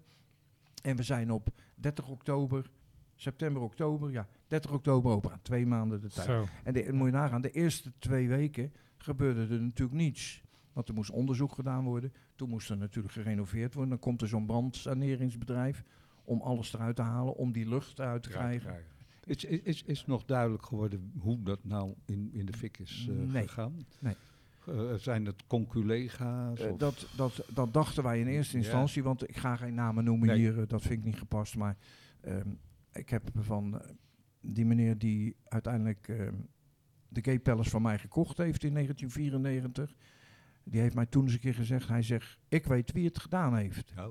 [0.81, 2.69] En we zijn op 30 oktober,
[3.15, 5.39] september, oktober, ja, 30 oktober open.
[5.41, 6.27] Twee maanden de tijd.
[6.27, 6.45] Zo.
[6.63, 10.41] En de, moet je nagaan, de eerste twee weken gebeurde er natuurlijk niets.
[10.73, 12.13] Want er moest onderzoek gedaan worden.
[12.35, 13.89] Toen moest er natuurlijk gerenoveerd worden.
[13.91, 15.83] Dan komt er zo'n brandsaneringsbedrijf
[16.23, 18.83] om alles eruit te halen, om die lucht eruit te krijgen.
[19.23, 23.07] Is, is, is, is nog duidelijk geworden hoe dat nou in, in de fik is
[23.09, 23.47] eh, Nee.
[23.47, 23.85] gegaan?
[23.99, 24.15] Nee.
[24.69, 26.59] Eh, zijn het conculega's?
[26.59, 30.27] Eh, dat, dat, dat dachten wij in eerste instantie, want ik ga geen namen noemen
[30.27, 30.37] Nee.
[30.37, 31.55] hier, eh, dat vind ik niet gepast.
[31.55, 31.77] Maar
[32.21, 32.49] ehm,
[32.93, 33.81] ik heb van
[34.41, 36.33] die meneer die uiteindelijk ehm,
[37.07, 39.93] de Gay Palace van mij gekocht heeft in 1994,
[40.63, 43.55] die heeft mij toen eens een keer gezegd, hij zegt, ik weet wie het gedaan
[43.55, 43.93] heeft.
[43.97, 44.07] Oh.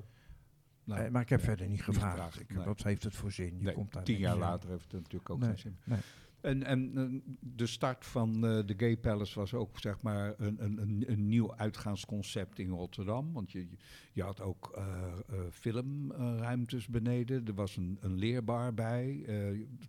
[0.85, 2.14] Nou, maar ik heb ja, verder niet gevraagd.
[2.14, 2.64] gevraagd, Ik, nee.
[2.64, 3.59] Wat heeft het voor zin?
[3.59, 5.99] Je nee, komt daar tien jaar later heeft het natuurlijk ook Nee, geen zin.
[6.40, 10.57] En, en eh, de start van eh, de Gay Palace was ook zeg maar een,
[10.64, 13.33] een, een, nieuw uitgaansconcept in Rotterdam.
[13.33, 13.68] Want je,
[14.12, 14.85] je had ook eh,
[15.51, 17.46] filmruimtes beneden.
[17.46, 19.27] Er was een, een leerbar bij.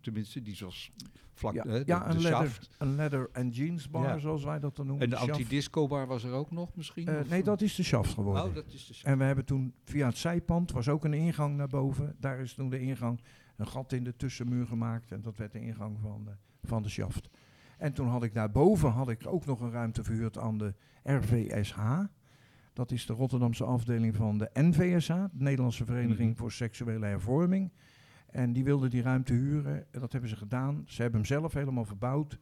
[0.00, 0.92] tenminste, die was
[1.32, 2.74] vlak Ja, de, ja, de een, leather, shaft.
[2.78, 4.18] een leather and jeans bar, Ja.
[4.18, 5.04] zoals wij dat dan noemen.
[5.04, 7.08] En de antidisco bar was er ook nog misschien?
[7.28, 8.44] Nee, dat is de shaft geworden.
[8.44, 9.06] Oh, dat is de shaft.
[9.06, 12.16] En we hebben toen via het zijpand, was ook een ingang naar boven.
[12.18, 13.20] Daar is toen de ingang,
[13.60, 15.12] een gat in de tussenmuur gemaakt.
[15.12, 16.30] En dat werd de ingang van de,
[16.68, 17.28] van de shaft.
[17.78, 21.78] En toen had ik daarboven had ik ook nog een ruimte verhuurd aan de RVSH.
[22.72, 26.38] Dat is de Rotterdamse afdeling van de NVSH, de Nederlandse Vereniging Mhm.
[26.38, 27.72] voor Seksuele Hervorming.
[28.30, 29.86] En die wilden die ruimte huren.
[29.92, 30.82] En dat hebben ze gedaan.
[30.86, 32.38] Ze hebben hem zelf helemaal verbouwd.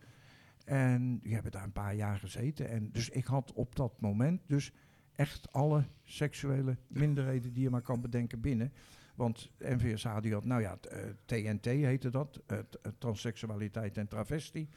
[0.64, 2.68] En die hebben daar een paar jaar gezeten.
[2.68, 4.72] En dus ik had op dat moment dus
[5.14, 8.72] echt alle seksuele minderheden die je maar kan bedenken binnen.
[9.18, 12.64] Want NVSH die had, nou ja, t- eh, TNT heette dat, eh, eh,
[12.98, 14.68] transseksualiteit en travestie.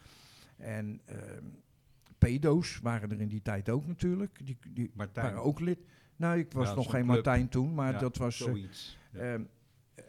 [0.57, 1.45] En ehm,
[2.17, 4.45] pedo's waren er in die tijd ook natuurlijk.
[4.45, 5.25] Die, die Martijn.
[5.25, 5.79] waren ook lid.
[6.15, 7.05] Nou, ik was Ja, nog geen club.
[7.13, 8.37] Martijn toen, maar Ja, dat was...
[8.37, 8.97] zoiets.
[9.11, 9.19] Ja.
[9.19, 9.43] ehm,
[9.95, 10.03] eh,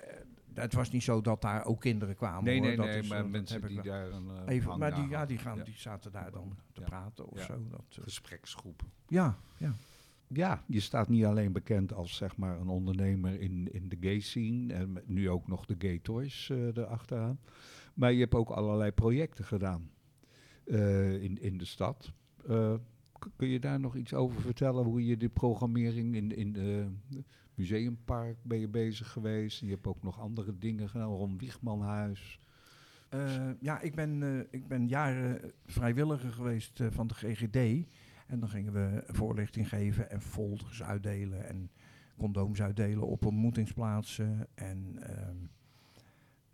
[0.55, 2.45] het was niet zo dat daar ook kinderen kwamen.
[2.45, 2.67] nee, hoor.
[2.67, 3.85] nee, Dat nee, is, maar mensen die wel.
[3.85, 7.27] daar een uh, Even, maar die, ja, die, gaan, die zaten daar dan te praten
[7.27, 7.67] of zo.
[7.69, 8.93] Dat, gespreksgroepen.
[9.09, 9.75] ja, ja.
[10.35, 14.21] Ja, je staat niet alleen bekend als zeg maar een ondernemer in, in de gay
[14.21, 17.39] scene en nu ook nog de gay toys eh erachteraan.
[17.95, 19.91] Maar je hebt ook allerlei projecten gedaan
[20.65, 22.13] eh, in, in de stad.
[22.49, 22.75] Eh,
[23.37, 24.85] kun je daar nog iets over vertellen?
[24.85, 26.87] Hoe je de programmering in, in de
[27.55, 29.61] museumpark ben je bezig geweest?
[29.61, 32.41] Je hebt ook nog andere dingen gedaan, rond Wiegmanhuis.
[33.61, 37.87] Ja, ik ben, ik ben jaren vrijwilliger geweest van de GGD.
[38.27, 41.71] En dan gingen we voorlichting geven en folders uitdelen en
[42.17, 44.47] condooms uitdelen op ontmoetingsplaatsen.
[44.55, 45.37] En ehm,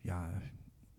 [0.01, 0.31] ja,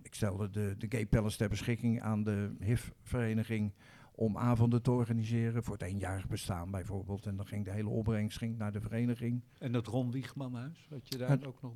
[0.01, 3.73] ik stelde de, de Gay Palace ter beschikking aan de HIV-vereniging
[4.11, 7.25] om avonden te organiseren voor het eenjarig bestaan bijvoorbeeld.
[7.25, 9.43] En dan ging de hele opbrengst ging naar de vereniging.
[9.59, 11.73] En dat Ron Wiegmanhuis, had je daar ook nog...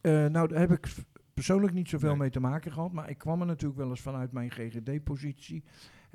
[0.00, 0.88] Eh, nou, daar heb ik
[1.34, 2.18] persoonlijk niet zoveel Nee.
[2.18, 2.92] mee te maken gehad.
[2.92, 5.64] Maar ik kwam er natuurlijk wel eens vanuit mijn GGD-positie.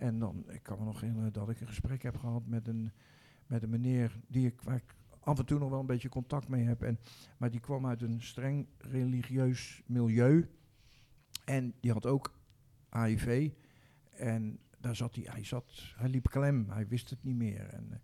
[0.01, 2.91] En dan, ik kan me nog herinneren dat ik een gesprek heb gehad met een,
[3.47, 6.47] met een meneer die ik, waar ik af en toe nog wel een beetje contact
[6.47, 6.81] mee heb.
[6.81, 6.99] En,
[7.37, 10.49] maar die kwam uit een streng religieus milieu.
[11.45, 12.33] En die had ook
[12.91, 13.51] HIV.
[14.09, 17.67] En daar zat hij, hij zat, hij liep klem, hij wist het niet meer.
[17.67, 17.97] En eh,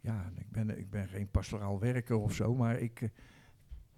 [0.00, 3.08] ja, ik ben, ik ben geen pastoraal werker of zo, maar ik, eh,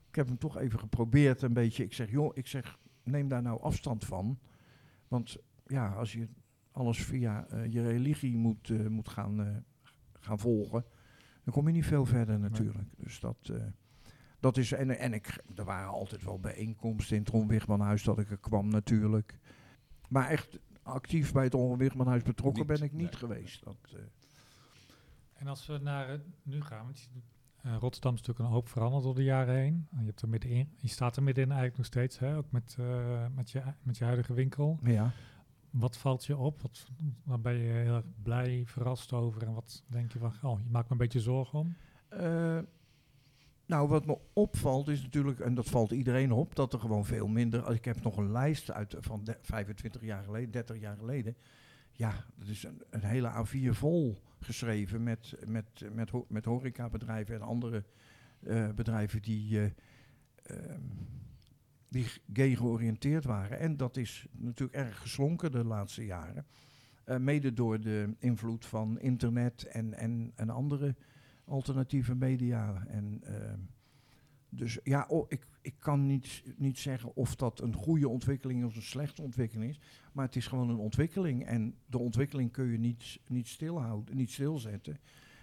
[0.09, 1.85] ik heb hem toch even geprobeerd een beetje.
[1.85, 4.39] Ik zeg, joh, ik zeg, neem daar nou afstand van.
[5.09, 6.29] Want ja, als je
[6.79, 9.57] alles via eh, je religie moet, eh, moet gaan, eh,
[10.13, 10.85] gaan volgen,
[11.45, 12.89] dan kom je niet veel verder natuurlijk.
[12.97, 13.53] Dus dat,
[14.41, 18.19] dat is, en, en ik, er waren altijd wel bijeenkomsten in het Ron Wichmanhuis dat
[18.19, 19.39] ik er kwam natuurlijk.
[20.09, 23.19] Maar echt actief bij het Ron Wichmanhuis betrokken Niet, ben ik niet nee.
[23.19, 23.65] geweest.
[23.65, 23.77] Dat,
[25.35, 27.11] En als we naar nu gaan, want
[27.63, 29.87] Rotterdam is natuurlijk een hoop veranderd door de jaren heen.
[29.91, 32.37] En je, hebt er middenin, je staat er middenin eigenlijk nog steeds, hè?
[32.37, 32.77] ook met,
[33.35, 34.79] met, je, met je huidige winkel.
[34.83, 35.13] ja.
[35.71, 36.63] Wat valt je op?
[36.63, 36.87] Wat,
[37.25, 39.43] waar ben je heel erg blij, verrast over?
[39.43, 41.75] En wat denk je van, oh, je maakt me een beetje zorgen om?
[42.09, 42.59] Eh,
[43.67, 47.29] nou, wat me opvalt is natuurlijk, en dat valt iedereen op, dat er gewoon veel
[47.29, 47.71] minder.
[47.73, 51.37] Ik heb nog een lijst uit eh, van de- 25 jaar geleden, 30 jaar geleden.
[51.93, 57.85] Ja, dat is een, hele A4 vol geschreven met, met, met, met horecabedrijven en andere
[58.43, 59.71] eh, bedrijven die, eh,
[60.43, 60.81] ehm,
[61.89, 63.59] die gay georiënteerd waren.
[63.59, 66.47] En dat is natuurlijk erg geslonken de laatste jaren.
[67.05, 70.95] Eh, mede door de invloed van internet en, en, en andere
[71.45, 72.85] alternatieve media.
[72.87, 73.59] En, ehm,
[74.49, 78.77] dus ja, oh, ik, ik kan niet, niet zeggen of dat een goede ontwikkeling of
[78.77, 79.81] een slechte ontwikkeling is.
[80.13, 81.47] Maar het is gewoon een ontwikkeling.
[81.47, 84.99] En de ontwikkeling kun je niet, niet stilhouden, niet stilzetten.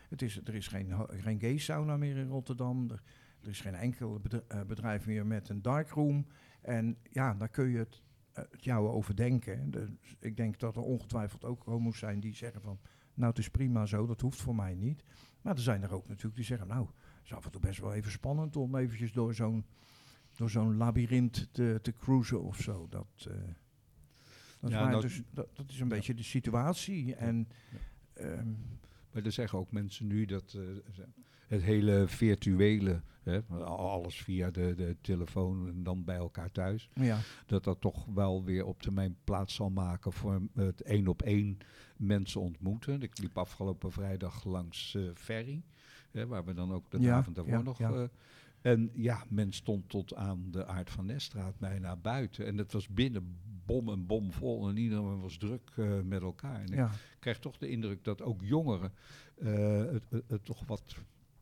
[0.10, 2.90] Het is, er is geen, geen gay sauna meer in Rotterdam.
[2.90, 3.02] Er,
[3.46, 6.28] Er is geen enkel eh, bedrijf meer met een darkroom.
[6.62, 9.72] En ja, daar kun je het, eh, het jou over denken.
[9.72, 12.80] Dus ik denk dat er ongetwijfeld ook homo's zijn die zeggen van...
[13.14, 15.04] Nou, het is prima zo, dat hoeft voor mij niet.
[15.42, 16.68] Maar er zijn er ook natuurlijk die zeggen...
[16.68, 19.66] Nou, het is af en toe best wel even spannend om eventjes door zo'n
[20.36, 22.88] door zo'n labyrint te, te cruisen of zo.
[22.90, 23.34] Dat, eh,
[24.60, 27.16] dat, Ja, waren dat- dus, dat, dat is een beetje de situatie.
[27.16, 27.48] En
[28.14, 28.54] ehm,
[29.12, 30.58] Maar er zeggen ook mensen nu dat
[31.48, 37.20] het hele virtuele, hè, alles via de, de telefoon en dan bij elkaar thuis, ja,
[37.46, 41.58] dat dat toch wel weer op termijn plaats zal maken voor het één op één
[41.98, 43.02] mensen ontmoeten.
[43.02, 45.64] Ik liep afgelopen vrijdag langs eh Ferry,
[46.12, 47.80] hè, waar we dan ook de Ja, avond daarvoor ja, nog...
[47.80, 48.04] eh,
[48.62, 52.46] en ja, men stond tot aan de Aard van Nestraat bijna buiten.
[52.46, 56.62] En het was binnen bom en bom vol en iedereen was druk eh, met elkaar.
[56.62, 58.92] En ik krijg toch de indruk dat ook jongeren
[59.36, 60.96] het, het, het toch wat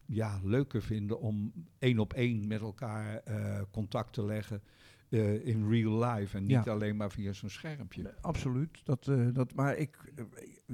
[0.05, 4.61] ja, leuker vinden om één op één met elkaar eh, contact te leggen
[5.09, 6.71] eh, in real life en niet Ja.
[6.71, 8.13] alleen maar via zo'n schermpje.
[8.21, 8.85] absoluut.
[8.85, 10.25] Dat, eh, dat, maar ik, eh,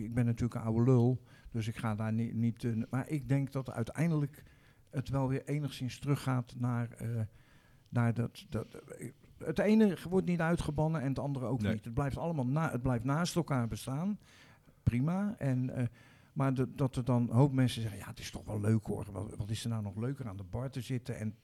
[0.03, 2.33] ik ben natuurlijk een oude lul, dus ik ga daar niet...
[2.33, 4.43] niet eh, maar ik denk dat uiteindelijk
[4.89, 7.21] het wel weer enigszins teruggaat naar, eh,
[7.89, 8.45] naar dat...
[8.49, 11.73] dat eh, het ene wordt niet uitgebannen en het andere ook Nee.
[11.73, 11.85] niet.
[11.85, 14.19] Het blijft allemaal na, het blijft naast elkaar bestaan.
[14.83, 15.35] Prima.
[15.37, 15.85] En, eh,
[16.33, 18.85] maar de- dat er dan een hoop mensen zeggen, ja, het is toch wel leuk
[18.85, 19.05] hoor.
[19.11, 21.35] Wat, wat is er nou nog leuker aan de bar te zitten en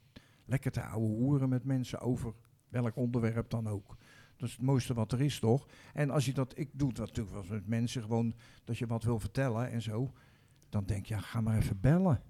[0.45, 2.33] lekker te ouwe hoeren met mensen over
[2.69, 3.97] welk onderwerp dan ook.
[4.37, 5.67] Dat is het mooiste wat er is, toch?
[5.93, 9.03] En als je dat, ik doe dat natuurlijk wel met mensen, gewoon dat je wat
[9.03, 10.11] wil vertellen en zo.
[10.69, 12.21] Dan denk je, ja, ga maar even bellen.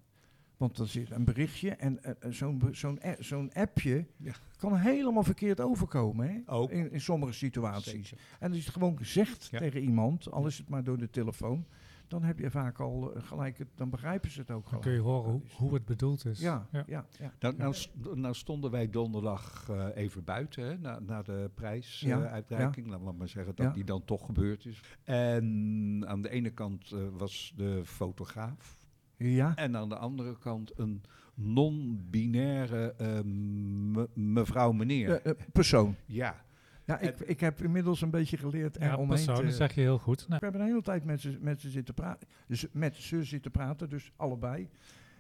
[0.57, 4.33] Want er zit een berichtje en eh, eh, zo'n zo'n zo'n appje Ja.
[4.57, 6.53] kan helemaal verkeerd overkomen, hè?
[6.53, 6.69] Ook.
[6.71, 8.07] In, in sommige situaties.
[8.09, 8.25] Zeker.
[8.39, 9.59] En als je het gewoon zegt Ja.
[9.59, 11.65] tegen iemand, al is het maar door de telefoon,
[12.07, 14.83] dan heb je vaak al eh, gelijk, het, dan begrijpen ze het ook Dan gelijk.
[14.83, 16.39] kun je horen hoe, het bedoeld is.
[16.39, 17.05] Ja, ja, Ja.
[17.19, 17.31] ja.
[17.39, 21.47] Nou, nou, st- nou stonden wij donderdag eh, even buiten, hè, na, na de Ja,
[21.47, 22.87] prijsuitreiking.
[22.87, 23.71] Laten we maar zeggen dat Ja.
[23.73, 24.81] die dan toch gebeurd is.
[25.03, 28.77] En aan de ene kant eh, was de fotograaf.
[29.17, 31.01] Ja, En aan de andere kant een
[31.33, 35.21] non-binaire eh, me- mevrouw meneer.
[35.21, 35.95] Eh, eh, persoon.
[36.05, 36.44] ja,
[36.86, 39.82] Ja, ik, ik heb inmiddels een beetje geleerd Ja, eromheen persoon, te- dat zeg je
[39.82, 40.17] heel goed.
[40.28, 42.28] Nou, We hebben een hele tijd met ze, met ze zitten praten.
[42.48, 44.69] Dus met ze zitten praten, dus allebei.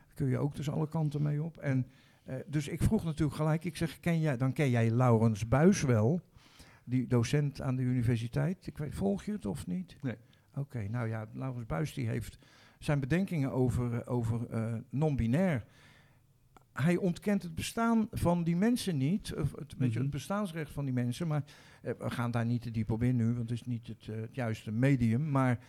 [0.05, 1.57] Daar kun je ook dus alle kanten mee op.
[1.57, 1.87] En,
[2.23, 5.81] eh, dus ik vroeg natuurlijk gelijk, ik zeg, ken jij, dan ken jij Laurens Buis
[5.81, 6.21] wel,
[6.83, 8.67] die docent aan de universiteit.
[8.67, 9.95] Ik weet, volg je het of niet?
[10.01, 10.15] Nee.
[10.55, 12.37] Oké, nou ja, Laurens Buis die heeft
[12.79, 15.65] zijn bedenkingen over, over eh, non-binair.
[16.75, 20.01] Hij ontkent het bestaan van die mensen niet, of het, weet je, Mhm.
[20.01, 21.43] het bestaansrecht van die mensen, maar
[21.81, 24.07] eh, we gaan daar niet te diep op in nu, want het is niet het,
[24.07, 25.31] eh, het juiste medium.
[25.31, 25.59] Maar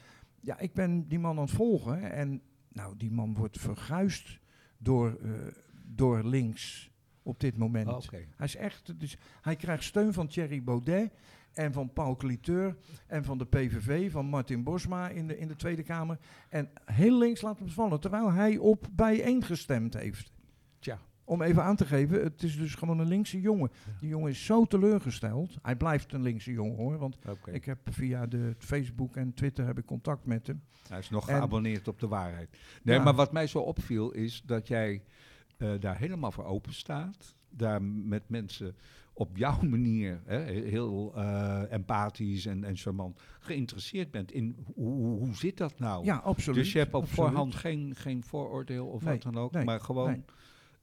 [0.40, 2.40] ja, ik ben die man aan het volgen en
[2.72, 4.38] nou, die man wordt verguisd
[4.78, 5.30] door, eh,
[5.84, 6.90] door links
[7.22, 7.88] op dit moment.
[7.88, 8.24] Oh, oké.
[8.36, 11.12] Hij is echt, dus hij krijgt steun van Thierry Baudet
[11.52, 15.56] en van Paul Cliteur en van de PVV, van Martin Bosma in de, in de
[15.56, 16.18] Tweede Kamer.
[16.48, 20.34] En heel links laat hem vallen, terwijl hij op bijeen gestemd heeft.
[21.28, 23.70] Om even aan te geven, het is dus gewoon een linkse jongen.
[24.00, 25.56] Die jongen is zo teleurgesteld.
[25.62, 29.78] Hij blijft een linkse jongen hoor, want ik heb via de Facebook en Twitter heb
[29.78, 30.62] ik contact met hem.
[30.88, 32.48] Hij is nog En- geabonneerd op de waarheid.
[32.82, 33.02] Nee, Ja.
[33.04, 35.02] maar wat mij zo opviel is dat jij
[35.56, 37.34] eh, daar helemaal voor open staat.
[37.50, 38.74] Daar met mensen
[39.12, 45.18] op jouw manier, hè, heel eh, empathisch en, en charmant, geïnteresseerd bent in hoe, hoe,
[45.18, 46.04] hoe zit dat nou?
[46.04, 46.58] Ja, absoluut.
[46.58, 47.28] dus je hebt op absoluut.
[47.28, 50.24] voorhand geen, geen vooroordeel of Nee, wat dan ook, nee, maar gewoon nee.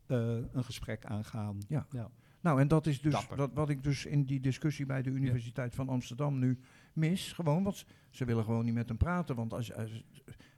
[0.08, 1.58] Eh, een gesprek aangaan.
[1.68, 1.86] Ja.
[1.92, 2.10] Ja.
[2.42, 3.38] Nou, en dat is dus Dapper.
[3.38, 6.60] wat, wat ik dus in die discussie bij de Universiteit van Amsterdam nu
[6.94, 7.32] mis.
[7.32, 9.36] Gewoon, want ze- willen gewoon niet met hem praten.
[9.36, 10.04] Want als, als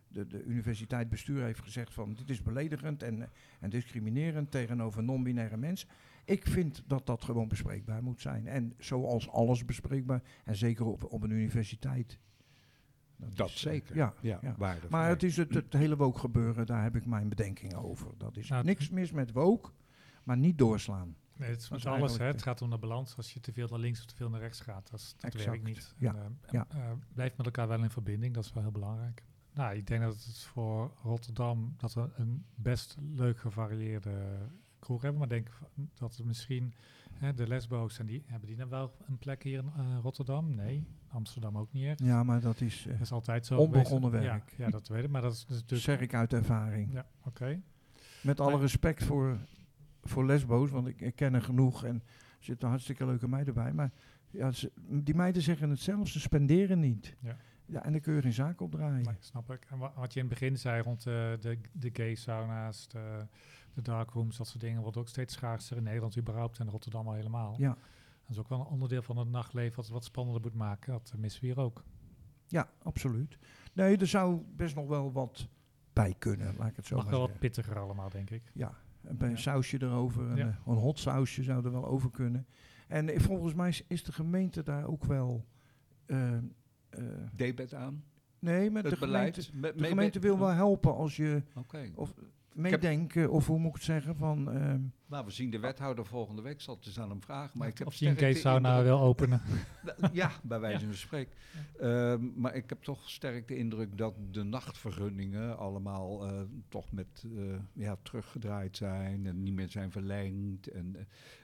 [0.07, 3.29] de, de universiteit bestuur heeft gezegd van dit is beledigend en,
[3.59, 5.89] en discriminerend tegenover non-binaire mensen.
[6.25, 8.47] Ik vind dat dat gewoon bespreekbaar moet zijn.
[8.47, 10.21] En zoals alles bespreekbaar.
[10.45, 12.19] En zeker op, op een universiteit.
[13.17, 13.95] Dat is, zeker.
[13.95, 14.39] Ja, Ja.
[14.89, 18.07] Maar het is het, het hele woke gebeuren, daar heb ik mijn bedenkingen over.
[18.17, 19.69] Dat is Nou, niks mis met woke,
[20.23, 21.15] maar niet doorslaan.
[21.37, 22.17] Nee, het is met alles.
[22.17, 22.25] Hè.
[22.25, 23.17] Het gaat om de balans.
[23.17, 25.33] Als je te veel naar links of te veel naar rechts gaat, dat, is- dat
[25.33, 25.93] werkt niet.
[25.97, 26.65] ja, En, eh, ja.
[26.69, 29.23] eh, blijf met elkaar wel in verbinding, dat is wel heel belangrijk.
[29.53, 34.37] Nou, ik denk dat het voor Rotterdam dat we een best leuk gevarieerde
[34.79, 35.19] kroeg hebben.
[35.27, 35.57] Maar ik denk
[35.93, 36.73] dat we misschien
[37.17, 40.55] hè, de lesbo's en die hebben die dan wel een plek hier in eh, Rotterdam?
[40.55, 41.99] Nee, Amsterdam ook niet echt.
[41.99, 43.57] Ja, maar dat is, eh, Dat is altijd zo.
[43.57, 44.29] Onbegonnen geweest.
[44.31, 44.53] werk.
[44.57, 45.09] Ja, ja, dat weet ik.
[45.09, 45.81] Maar dat is dat natuurlijk.
[45.81, 46.91] zeg ik uit ervaring.
[46.93, 47.61] Ja, oké.
[48.23, 49.37] Met alle respect voor,
[50.03, 53.73] voor lesbo's, want ik, ik ken er genoeg en er zitten hartstikke leuke meiden bij.
[53.73, 53.91] Maar
[54.29, 57.15] ja, ze- die meiden zeggen het zelf, ze spenderen niet.
[57.19, 57.37] Ja.
[57.67, 59.03] Ja, en dan kun je geen zaak opdraaien.
[59.05, 59.65] Nee, snap ik.
[59.69, 63.25] En wa- wat je in het begin zei rond eh, de, de gay sauna's, de,
[63.75, 67.13] de darkrooms, dat soort dingen, wordt ook steeds schaarser in Nederland überhaupt en Rotterdam al
[67.13, 67.55] helemaal.
[67.57, 67.77] Ja.
[68.21, 70.93] Dat is ook wel een onderdeel van het nachtleven wat het wat spannender moet maken.
[70.93, 71.83] Dat missen we hier ook.
[72.47, 73.37] Ja, absoluut.
[73.73, 75.47] Nee, er zou best nog wel wat
[75.93, 78.51] bij kunnen, laat ik het zo Mag maar wel wat pittiger allemaal, denk ik.
[78.53, 79.39] Ja, een bij een Ja.
[79.41, 80.47] sausje erover, een, Ja.
[80.47, 82.47] eh, een hot sausje zou er wel over kunnen.
[82.87, 85.45] En volgens mij is, is de gemeente daar ook wel...
[86.05, 86.41] eh, eh,
[87.33, 88.03] Debet aan?
[88.39, 89.45] nee, met Het de beleid?
[89.45, 91.91] gemeente, de mee- gemeente wil wel helpen als je Oké.
[91.95, 92.13] of
[92.55, 94.51] meedenken, of hoe moet ik het zeggen, van...
[94.51, 96.61] ehm, Nou, we zien de wethouder volgende week.
[96.61, 97.57] Zal het eens aan hem vragen.
[97.57, 99.41] Maar ik heb of die een sterk de case sauna indruk- wil openen.
[100.11, 101.33] Ja, bij wijze van spreken.
[101.79, 107.25] Ehm, maar ik heb toch sterk de indruk dat de nachtvergunningen allemaal eh, toch met
[107.37, 110.67] eh, ja, teruggedraaid zijn en niet meer zijn verlengd.
[110.67, 110.95] En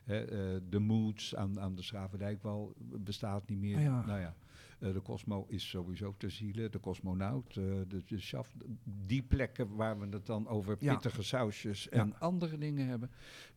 [0.05, 0.21] eh,
[0.55, 3.75] eh, de moods aan, aan de Schravendijkwal bestaat niet meer.
[3.77, 4.05] Ah ja.
[4.05, 4.35] Nou ja,
[4.81, 6.71] de Cosmo is sowieso te zielen.
[6.71, 8.53] De Cosmonaut, eh, de, de Schaft.
[9.05, 10.93] Die plekken waar we het dan over Ja.
[10.93, 11.89] pittige sausjes Ja.
[11.89, 13.11] en andere dingen hebben.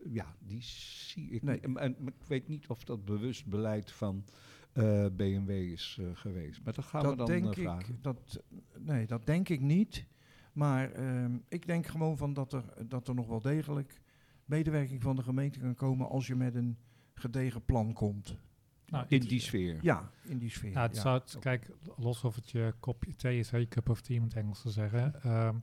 [0.08, 1.60] Ja, die zie ik Nee.
[1.66, 1.76] niet.
[1.76, 4.24] En, ik weet niet of dat bewust beleid van
[4.72, 6.60] eh, BMW is eh, geweest.
[6.64, 7.98] Maar dat gaan we dan denk eh, ik, vragen.
[8.00, 8.42] dat,
[8.78, 10.06] nee, dat denk ik niet.
[10.52, 14.00] Maar ehm, ik denk gewoon van dat er, dat er nog wel degelijk
[14.44, 16.78] medewerking van de gemeente kan komen als je met een
[17.14, 18.38] gedegen plan komt.
[18.88, 19.78] Nou, In die sfeer.
[19.82, 20.70] Ja, in die sfeer.
[20.70, 21.00] Ja, het ja.
[21.00, 24.18] zou, het- kijk, los of het je kopje thee is, hè, je cup of tea
[24.18, 25.22] om het Engels te zeggen.
[25.22, 25.54] Ehm,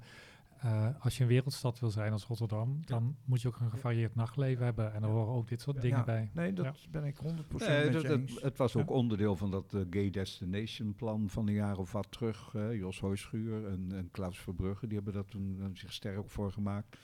[0.59, 4.15] eh, als je een wereldstad wil zijn als Rotterdam, dan moet je ook een gevarieerd
[4.15, 4.93] nachtleven hebben.
[4.93, 6.29] En er horen ook dit soort dingen Ja, bij.
[6.33, 8.41] Nee, dat ben ik 100% Nee, met dat, je dat- eens.
[8.41, 12.11] het was ook onderdeel van dat eh, Gay Destination plan van een jaar of wat
[12.11, 12.51] terug.
[12.55, 16.51] eh, Jos Hoyschuur en, en Klaus Verbrugge, die hebben dat toen eh, zich sterk voor
[16.51, 16.97] gemaakt.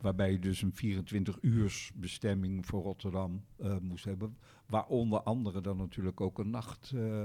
[0.00, 4.36] Waarbij je dus een 24 uurs bestemming voor Rotterdam eh, moest hebben.
[4.66, 7.22] Waar onder andere dan natuurlijk ook een nacht eh,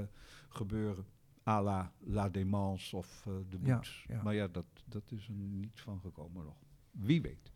[0.48, 1.04] gebeuren.
[1.46, 4.04] à la La Démence of eh, de Boets.
[4.08, 4.22] ja.
[4.22, 6.56] Maar ja, dat, dat is er niet van gekomen nog.
[6.90, 7.52] Wie weet.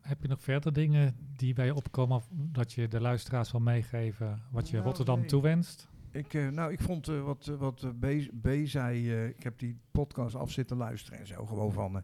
[0.00, 3.60] Heb je nog verder dingen die bij je opkomen, of dat je de luisteraars wil
[3.60, 5.28] meegeven, wat je Nou, Rotterdam nee.
[5.28, 5.88] toewenst?
[6.10, 8.06] Ik, eh, nou, ik vond eh, wat, wat B,
[8.42, 11.46] B zei, eh, ik heb die podcast af zitten luisteren en zo.
[11.46, 12.02] Gewoon van, eh,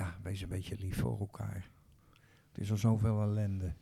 [0.00, 1.68] ja, wees een beetje lief voor elkaar.
[2.52, 3.72] Het is al zoveel ellende.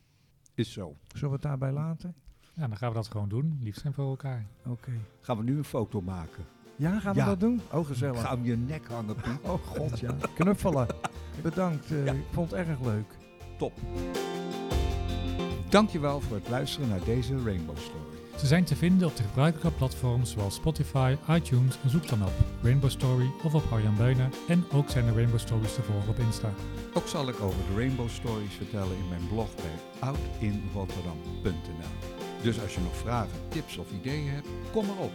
[0.54, 0.96] Is zo.
[1.08, 2.14] Zullen we het daarbij laten?
[2.54, 3.58] Ja, dan gaan we dat gewoon doen.
[3.62, 4.46] Lief zijn voor elkaar.
[4.66, 4.90] Oké.
[5.20, 6.44] Gaan we nu een foto maken?
[6.76, 7.26] Ja, gaan we Ja.
[7.26, 7.60] dat doen?
[7.72, 8.20] Oh, gezellig.
[8.20, 9.40] Ga hem je nek hangen, Piet.
[9.50, 10.16] Oh god, ja.
[10.34, 10.86] Knuffelen.
[11.42, 11.90] Bedankt.
[11.90, 12.12] eh, Ja.
[12.12, 13.16] Ik vond het erg leuk.
[13.58, 13.72] Top.
[15.68, 18.07] Dankjewel voor het luisteren naar deze Rainbow Story.
[18.38, 22.32] Ze zijn te vinden op de gebruikelijke platforms zoals Spotify, iTunes en zoek dan op
[22.62, 24.32] Rainbow Story of op Arjan Beunen.
[24.48, 26.52] En ook zijn de Rainbow Stories te volgen op Insta.
[26.94, 32.08] Ook zal ik over de Rainbow Stories vertellen in mijn blog bij oudinrotterdam.nl.
[32.42, 35.12] Dus als je nog vragen, tips of ideeën hebt, kom maar op.